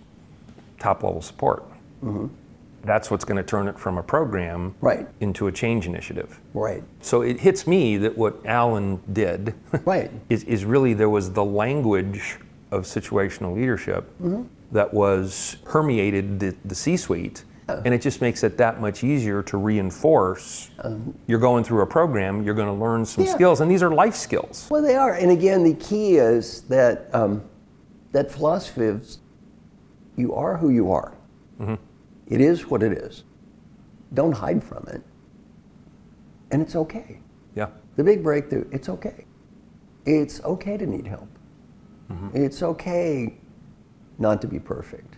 top 0.78 1.02
level 1.02 1.22
support. 1.22 1.64
That's 2.84 3.10
what's 3.10 3.24
going 3.24 3.36
to 3.36 3.42
turn 3.42 3.68
it 3.68 3.78
from 3.78 3.96
a 3.98 4.02
program 4.02 4.74
Right. 4.80 5.06
into 5.20 5.46
a 5.46 5.52
change 5.52 5.86
initiative. 5.86 6.40
Right. 6.54 6.82
So 7.00 7.22
it 7.22 7.40
hits 7.40 7.66
me 7.66 7.96
that 7.98 8.16
what 8.18 8.44
Alan 8.44 9.00
did 9.12 9.54
Right. 9.84 10.10
is, 10.28 10.44
is 10.44 10.64
really 10.64 10.92
there 10.94 11.10
was 11.10 11.32
the 11.32 11.44
language 11.44 12.38
of 12.70 12.84
situational 12.84 13.54
leadership 13.54 14.10
Mm-hmm. 14.20 14.42
that 14.72 14.92
was 14.92 15.56
permeated 15.64 16.40
the, 16.40 16.54
the 16.64 16.74
C-suite, 16.74 17.44
and 17.68 17.94
it 17.94 18.02
just 18.02 18.20
makes 18.20 18.42
it 18.42 18.58
that 18.58 18.80
much 18.82 19.02
easier 19.04 19.42
to 19.44 19.56
reinforce. 19.56 20.70
you're 21.26 21.38
going 21.38 21.64
through 21.64 21.80
a 21.82 21.86
program, 21.86 22.42
you're 22.42 22.54
going 22.54 22.66
to 22.68 22.72
learn 22.84 23.04
some 23.06 23.22
Um, 23.22 23.28
Yeah. 23.28 23.34
skills, 23.34 23.60
and 23.62 23.70
these 23.70 23.82
are 23.82 23.90
life 23.90 24.14
skills. 24.14 24.66
Well, 24.70 24.82
they 24.82 24.94
are. 24.96 25.14
And 25.14 25.30
again, 25.30 25.62
the 25.64 25.74
key 25.74 26.16
is 26.16 26.62
that 26.62 27.08
um, 27.14 27.42
that 28.12 28.30
philosophy 28.30 28.82
is 28.84 29.20
you 30.16 30.34
are 30.34 30.56
who 30.58 30.68
you 30.70 30.90
are. 30.92 31.12
It 32.28 32.40
is 32.40 32.68
what 32.68 32.82
it 32.82 32.92
is. 32.92 33.24
Don't 34.14 34.32
hide 34.32 34.62
from 34.62 34.86
it. 34.88 35.02
And 36.50 36.62
it's 36.62 36.76
okay. 36.76 37.20
Yeah, 37.54 37.68
The 37.96 38.04
big 38.04 38.22
breakthrough, 38.22 38.66
it's 38.72 38.88
okay. 38.88 39.26
It's 40.06 40.42
okay 40.42 40.76
to 40.76 40.86
need 40.86 41.06
help. 41.06 41.28
Mm-hmm. 42.10 42.30
It's 42.34 42.62
okay 42.62 43.34
not 44.18 44.40
to 44.42 44.48
be 44.48 44.58
perfect. 44.58 45.16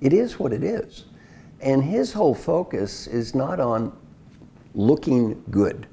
It 0.00 0.12
is 0.12 0.38
what 0.38 0.52
it 0.52 0.62
is. 0.62 1.04
And 1.60 1.82
his 1.82 2.12
whole 2.12 2.34
focus 2.34 3.06
is 3.06 3.34
not 3.34 3.60
on 3.60 3.96
looking 4.74 5.42
good. 5.50 5.86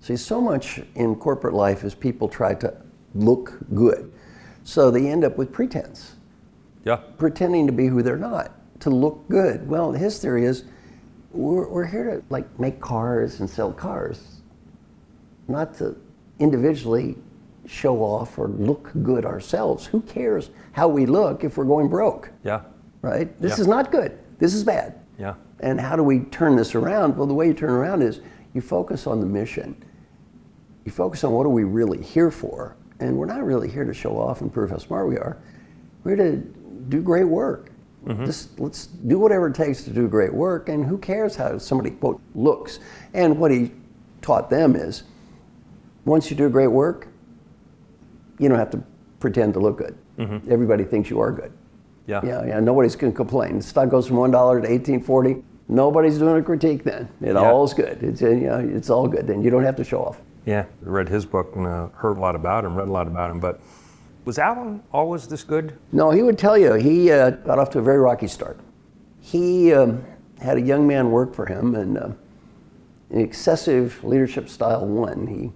See, 0.00 0.16
so 0.16 0.40
much 0.40 0.80
in 0.96 1.14
corporate 1.14 1.54
life 1.54 1.84
is 1.84 1.94
people 1.94 2.28
try 2.28 2.54
to 2.54 2.74
look 3.14 3.58
good. 3.74 4.12
So 4.64 4.90
they 4.90 5.08
end 5.08 5.24
up 5.24 5.36
with 5.36 5.52
pretense 5.52 6.16
yeah, 6.84 6.96
pretending 7.18 7.66
to 7.66 7.72
be 7.72 7.86
who 7.86 8.02
they're 8.02 8.16
not 8.16 8.52
to 8.82 8.90
look 8.90 9.28
good. 9.28 9.66
Well, 9.68 9.92
his 9.92 10.18
theory 10.18 10.44
is 10.44 10.64
we're, 11.32 11.68
we're 11.68 11.86
here 11.86 12.04
to 12.04 12.22
like 12.30 12.58
make 12.58 12.80
cars 12.80 13.40
and 13.40 13.48
sell 13.48 13.72
cars, 13.72 14.40
not 15.48 15.74
to 15.78 15.96
individually 16.38 17.16
show 17.66 17.98
off 18.02 18.38
or 18.38 18.48
look 18.48 18.90
good 19.02 19.24
ourselves. 19.24 19.86
Who 19.86 20.00
cares 20.02 20.50
how 20.72 20.88
we 20.88 21.06
look 21.06 21.44
if 21.44 21.56
we're 21.56 21.64
going 21.64 21.88
broke, 21.88 22.30
yeah, 22.44 22.62
right? 23.02 23.40
This 23.40 23.56
Yeah. 23.56 23.62
is 23.62 23.66
not 23.68 23.92
good. 23.92 24.18
This 24.38 24.54
is 24.54 24.64
bad. 24.64 24.94
yeah, 25.18 25.34
And 25.60 25.80
how 25.80 25.94
do 25.94 26.02
we 26.02 26.20
turn 26.20 26.56
this 26.56 26.74
around? 26.74 27.16
Well, 27.16 27.28
the 27.28 27.34
way 27.34 27.46
you 27.46 27.54
turn 27.54 27.70
around 27.70 28.02
is 28.02 28.20
you 28.54 28.60
focus 28.60 29.06
on 29.06 29.20
the 29.20 29.26
mission. 29.26 29.76
You 30.84 30.90
focus 30.90 31.22
on 31.22 31.32
what 31.32 31.46
are 31.46 31.50
we 31.50 31.62
really 31.62 32.02
here 32.02 32.32
for? 32.32 32.74
And 32.98 33.16
we're 33.16 33.26
not 33.26 33.44
really 33.44 33.68
here 33.68 33.84
to 33.84 33.94
show 33.94 34.18
off 34.18 34.40
and 34.40 34.52
prove 34.52 34.70
how 34.70 34.78
smart 34.78 35.08
we 35.08 35.16
are. 35.18 35.36
We're 36.02 36.16
here 36.16 36.32
to 36.32 36.36
do 36.88 37.00
great 37.00 37.24
work. 37.24 37.70
Just 38.24 38.58
let's 38.58 38.86
do 38.86 39.18
whatever 39.18 39.46
it 39.48 39.54
takes 39.54 39.84
to 39.84 39.90
do 39.90 40.08
great 40.08 40.34
work. 40.34 40.68
And 40.68 40.84
who 40.84 40.98
cares 40.98 41.36
how 41.36 41.56
somebody 41.58 41.90
quote 41.90 42.20
looks? 42.34 42.80
And 43.14 43.38
what 43.38 43.50
he 43.52 43.70
taught 44.22 44.50
them 44.50 44.74
is, 44.74 45.04
once 46.04 46.28
you 46.30 46.36
do 46.36 46.48
great 46.48 46.66
work, 46.68 47.06
you 48.38 48.48
don't 48.48 48.58
have 48.58 48.70
to 48.70 48.82
pretend 49.20 49.54
to 49.54 49.60
look 49.60 49.78
good. 49.78 49.96
Everybody 50.50 50.84
thinks 50.84 51.10
you 51.10 51.18
are 51.20 51.32
good. 51.32 51.52
yeah, 52.06 52.20
Yeah, 52.24 52.44
yeah. 52.46 52.60
Nobody's 52.60 52.94
going 52.96 53.12
to 53.12 53.16
complain. 53.16 53.56
The 53.58 53.62
stock 53.64 53.88
goes 53.88 54.06
from 54.06 54.16
one 54.18 54.30
dollar 54.30 54.60
to 54.60 54.70
eighteen 54.70 55.00
forty. 55.02 55.42
Nobody's 55.68 56.18
doing 56.18 56.36
a 56.36 56.42
critique 56.42 56.84
then. 56.84 57.08
It 57.20 57.34
Yeah. 57.34 57.50
all's 57.50 57.72
good. 57.74 58.02
It's 58.02 58.20
you 58.20 58.40
know, 58.40 58.58
it's 58.58 58.90
all 58.90 59.08
good. 59.08 59.26
Then 59.26 59.42
you 59.42 59.50
don't 59.50 59.64
have 59.64 59.76
to 59.76 59.84
show 59.84 60.02
off. 60.04 60.20
yeah. 60.44 60.64
I 60.84 60.88
read 60.88 61.08
his 61.08 61.24
book 61.24 61.54
and 61.56 61.66
uh, 61.66 61.88
heard 61.94 62.18
a 62.18 62.20
lot 62.20 62.34
about 62.36 62.64
him, 62.64 62.76
read 62.76 62.88
a 62.88 62.92
lot 62.92 63.06
about 63.06 63.30
him. 63.30 63.38
But 63.40 63.60
was 64.24 64.38
Alan 64.38 64.82
always 64.92 65.26
this 65.26 65.42
good? 65.44 65.76
No, 65.92 66.10
he 66.10 66.22
would 66.22 66.38
tell 66.38 66.56
you 66.56 66.74
he 66.74 67.10
uh, 67.10 67.30
got 67.30 67.58
off 67.58 67.70
to 67.70 67.78
a 67.78 67.82
very 67.82 67.98
rocky 67.98 68.28
start. 68.28 68.58
He 69.20 69.72
um, 69.72 70.04
had 70.40 70.56
a 70.56 70.60
young 70.60 70.86
man 70.86 71.10
work 71.10 71.34
for 71.34 71.46
him, 71.46 71.74
and 71.74 71.98
uh, 71.98 72.10
in 73.10 73.20
excessive 73.20 74.02
leadership 74.04 74.48
style 74.48 74.86
one, 74.86 75.26
he 75.26 75.52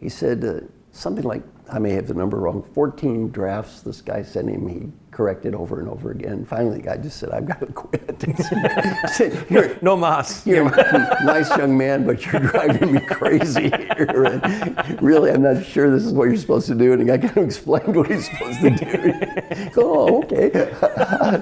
he 0.00 0.08
said 0.08 0.44
uh, 0.44 0.60
something 0.92 1.24
like 1.24 1.42
I 1.70 1.78
may 1.78 1.92
have 1.92 2.06
the 2.06 2.14
number 2.14 2.38
wrong. 2.38 2.62
Fourteen 2.74 3.30
drafts 3.30 3.80
this 3.80 4.00
guy 4.00 4.22
sent 4.22 4.48
him. 4.48 4.68
He 4.68 4.92
corrected 5.16 5.54
over 5.54 5.80
and 5.80 5.88
over 5.88 6.10
again. 6.10 6.44
Finally, 6.44 6.76
the 6.76 6.82
guy 6.82 6.96
just 6.98 7.16
said, 7.18 7.30
"I've 7.30 7.46
got 7.46 7.60
to 7.60 7.66
quit." 7.72 8.02
Said, 9.08 9.46
"You're, 9.50 9.78
No 9.80 9.96
mas. 9.96 10.46
You're 10.46 10.66
a 10.68 11.24
nice 11.24 11.48
young 11.56 11.76
man, 11.76 12.04
but 12.04 12.24
you're 12.26 12.42
driving 12.42 12.92
me 12.92 13.00
crazy 13.00 13.70
here. 13.70 14.24
And 14.42 15.00
really, 15.02 15.30
I'm 15.30 15.40
not 15.42 15.64
sure 15.64 15.90
this 15.90 16.04
is 16.04 16.12
what 16.12 16.24
you're 16.24 16.36
supposed 16.36 16.66
to 16.66 16.74
do. 16.74 16.92
And 16.92 17.10
I 17.10 17.16
kind 17.16 17.34
of 17.38 17.44
explained 17.44 17.96
what 17.96 18.10
he's 18.10 18.30
supposed 18.30 18.60
to 18.60 18.70
do. 18.70 19.70
oh, 19.78 20.22
okay. 20.22 20.50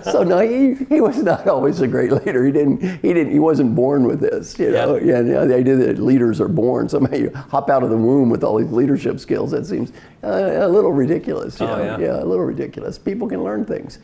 so 0.04 0.22
no, 0.22 0.38
he, 0.38 0.74
he 0.84 1.00
was 1.00 1.18
not 1.22 1.48
always 1.48 1.80
a 1.80 1.88
great 1.88 2.12
leader. 2.12 2.46
He 2.46 2.52
didn't 2.52 2.80
he 2.80 3.12
didn't 3.12 3.32
he 3.32 3.40
wasn't 3.40 3.74
born 3.74 4.04
with 4.04 4.20
this. 4.20 4.56
You 4.56 4.70
know, 4.70 4.96
yeah. 4.96 5.20
yeah 5.20 5.44
the 5.44 5.56
idea 5.56 5.74
that 5.76 5.98
leaders 5.98 6.40
are 6.40 6.48
born 6.48 6.88
somehow 6.88 7.16
you 7.16 7.32
hop 7.50 7.70
out 7.70 7.82
of 7.82 7.90
the 7.90 7.96
womb 7.96 8.30
with 8.30 8.44
all 8.44 8.56
these 8.56 8.70
leadership 8.70 9.18
skills. 9.18 9.50
That 9.50 9.66
seems 9.66 9.90
uh, 10.22 10.28
a 10.62 10.68
little 10.68 10.92
ridiculous. 10.92 11.58
You 11.58 11.66
Oh, 11.66 11.76
know? 11.76 11.84
yeah. 11.84 11.98
yeah, 11.98 12.22
a 12.22 12.24
little 12.24 12.44
ridiculous. 12.44 12.98
People 12.98 13.26
can 13.28 13.42
learn 13.42 13.63
things. 13.66 13.98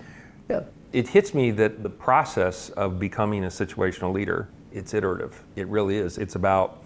Yeah. 0.49 0.63
it 0.93 1.07
hits 1.09 1.33
me 1.35 1.51
that 1.53 1.83
the 1.85 1.91
process 1.91 2.71
of 2.71 2.99
becoming 2.99 3.45
a 3.45 3.49
situational 3.49 4.13
leader 4.13 4.49
it's 4.73 4.95
iterative 4.95 5.43
it 5.55 5.67
really 5.69 5.97
is 5.97 6.19
it's 6.19 6.35
about 6.35 6.83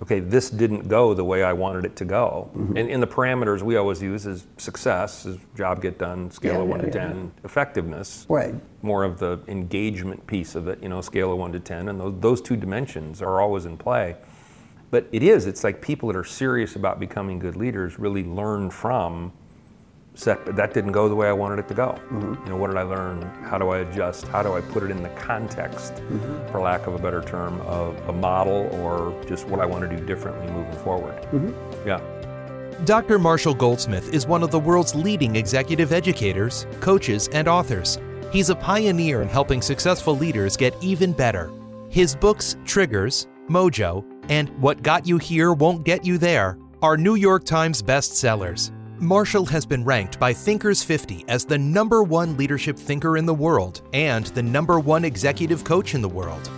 okay 0.00 0.20
this 0.20 0.50
didn't 0.50 0.86
go 0.88 1.14
the 1.14 1.24
way 1.24 1.42
i 1.42 1.52
wanted 1.52 1.84
it 1.84 1.96
to 1.96 2.04
go 2.04 2.48
Mm-hmm. 2.54 2.76
and, 2.76 2.90
and 2.90 3.02
the 3.02 3.06
parameters 3.08 3.62
we 3.62 3.76
always 3.76 4.00
use 4.00 4.24
is 4.26 4.46
success 4.56 5.26
is 5.26 5.36
job 5.56 5.82
get 5.82 5.98
done 5.98 6.30
scale 6.30 6.54
Yeah, 6.54 6.60
of 6.60 6.68
1 6.68 6.78
yeah, 6.80 6.86
to 6.90 6.98
yeah, 6.98 7.06
10 7.08 7.32
effectiveness 7.44 8.26
Right. 8.28 8.54
more 8.82 9.02
of 9.02 9.18
the 9.18 9.40
engagement 9.48 10.24
piece 10.28 10.54
of 10.54 10.68
it 10.68 10.80
you 10.80 10.88
know 10.88 11.00
scale 11.00 11.32
of 11.32 11.38
1 11.38 11.50
to 11.52 11.60
10 11.60 11.88
and 11.88 11.98
those, 11.98 12.14
those 12.20 12.40
two 12.40 12.56
dimensions 12.56 13.20
are 13.20 13.40
always 13.40 13.64
in 13.66 13.76
play 13.76 14.14
but 14.92 15.08
it 15.10 15.24
is 15.24 15.46
it's 15.46 15.64
like 15.64 15.82
people 15.82 16.06
that 16.08 16.16
are 16.16 16.24
serious 16.24 16.76
about 16.76 17.00
becoming 17.00 17.40
good 17.40 17.56
leaders 17.56 17.98
really 17.98 18.22
learn 18.24 18.70
from 18.70 19.32
set 20.18 20.56
that 20.56 20.74
didn't 20.74 20.92
go 20.92 21.08
the 21.08 21.14
way 21.14 21.28
I 21.28 21.32
wanted 21.32 21.60
it 21.60 21.68
to 21.68 21.74
go. 21.74 21.92
Mm-hmm. 22.10 22.44
You 22.44 22.50
know, 22.50 22.56
what 22.56 22.68
did 22.68 22.76
I 22.76 22.82
learn? 22.82 23.22
How 23.44 23.56
do 23.56 23.68
I 23.70 23.78
adjust? 23.78 24.26
How 24.28 24.42
do 24.42 24.54
I 24.54 24.60
put 24.60 24.82
it 24.82 24.90
in 24.90 25.02
the 25.02 25.08
context, 25.10 25.94
Mm-hmm. 25.94 26.50
for 26.50 26.60
lack 26.60 26.86
of 26.86 26.94
a 26.94 26.98
better 26.98 27.22
term, 27.22 27.60
of 27.62 27.96
a 28.08 28.12
model 28.12 28.68
or 28.82 29.14
just 29.26 29.46
what 29.46 29.60
I 29.60 29.66
want 29.66 29.88
to 29.88 29.96
do 29.96 30.04
differently 30.04 30.50
moving 30.50 30.76
forward? 30.84 31.14
Mm-hmm. 31.32 31.88
Yeah. 31.88 32.00
Dr. 32.84 33.18
Marshall 33.18 33.54
Goldsmith 33.54 34.12
is 34.14 34.26
one 34.26 34.42
of 34.42 34.50
the 34.50 34.58
world's 34.58 34.94
leading 34.94 35.36
executive 35.36 35.92
educators, 35.92 36.66
coaches, 36.80 37.28
and 37.28 37.48
authors. 37.48 37.98
He's 38.32 38.50
a 38.50 38.54
pioneer 38.56 39.22
in 39.22 39.28
helping 39.28 39.62
successful 39.62 40.16
leaders 40.16 40.56
get 40.56 40.74
even 40.82 41.12
better. 41.12 41.50
His 41.90 42.14
books, 42.14 42.56
Triggers, 42.64 43.26
Mojo, 43.48 44.04
and 44.28 44.48
What 44.60 44.82
Got 44.82 45.06
You 45.06 45.18
Here 45.18 45.52
Won't 45.52 45.84
Get 45.84 46.04
You 46.04 46.18
There, 46.18 46.58
are 46.82 46.96
New 46.96 47.14
York 47.16 47.44
Times 47.44 47.82
bestsellers. 47.82 48.70
Marshall 49.00 49.46
has 49.46 49.64
been 49.64 49.84
ranked 49.84 50.18
by 50.18 50.32
Thinkers 50.32 50.82
50 50.82 51.24
as 51.28 51.44
the 51.44 51.56
number 51.56 52.02
one 52.02 52.36
leadership 52.36 52.76
thinker 52.76 53.16
in 53.16 53.26
the 53.26 53.34
world 53.34 53.82
and 53.92 54.26
the 54.26 54.42
number 54.42 54.80
one 54.80 55.04
executive 55.04 55.62
coach 55.62 55.94
in 55.94 56.02
the 56.02 56.08
world. 56.08 56.50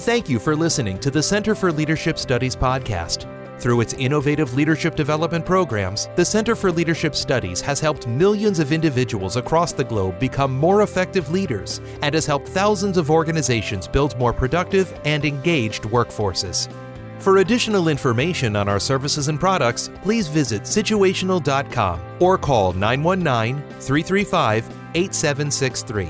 Thank 0.00 0.28
you 0.28 0.38
for 0.38 0.54
listening 0.54 0.98
to 0.98 1.10
the 1.10 1.22
Center 1.22 1.54
for 1.54 1.72
Leadership 1.72 2.18
Studies 2.18 2.54
podcast. 2.54 3.32
Through 3.58 3.80
its 3.80 3.94
innovative 3.94 4.52
leadership 4.52 4.94
development 4.94 5.46
programs, 5.46 6.10
the 6.16 6.24
Center 6.24 6.54
for 6.54 6.70
Leadership 6.70 7.14
Studies 7.14 7.62
has 7.62 7.80
helped 7.80 8.06
millions 8.06 8.58
of 8.58 8.72
individuals 8.72 9.36
across 9.36 9.72
the 9.72 9.82
globe 9.82 10.18
become 10.18 10.54
more 10.54 10.82
effective 10.82 11.30
leaders 11.30 11.80
and 12.02 12.14
has 12.14 12.26
helped 12.26 12.48
thousands 12.48 12.98
of 12.98 13.10
organizations 13.10 13.88
build 13.88 14.18
more 14.18 14.34
productive 14.34 14.92
and 15.06 15.24
engaged 15.24 15.84
workforces. 15.84 16.70
For 17.18 17.38
additional 17.38 17.88
information 17.88 18.54
on 18.56 18.68
our 18.68 18.78
services 18.78 19.28
and 19.28 19.40
products, 19.40 19.90
please 20.02 20.28
visit 20.28 20.62
situational.com 20.62 22.00
or 22.20 22.38
call 22.38 22.72
919 22.72 23.56
335 23.80 24.64
8763. 24.94 26.08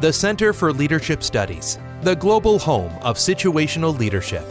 The 0.00 0.12
Center 0.12 0.52
for 0.52 0.72
Leadership 0.72 1.22
Studies. 1.22 1.78
the 2.02 2.14
global 2.14 2.60
home 2.60 2.92
of 3.02 3.16
situational 3.16 3.98
leadership. 3.98 4.44